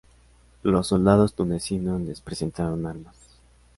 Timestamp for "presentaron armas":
2.21-3.15